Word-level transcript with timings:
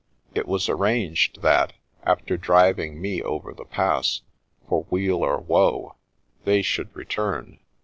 It 0.33 0.47
was 0.47 0.67
arranged 0.67 1.43
that, 1.43 1.73
after 2.01 2.35
driving 2.35 2.99
me 2.99 3.21
over 3.21 3.53
the 3.53 3.65
Pass, 3.65 4.21
for 4.67 4.87
weal 4.89 5.17
or 5.17 5.37
woe, 5.37 5.95
they 6.43 6.63
should 6.63 6.89
return. 6.95 7.59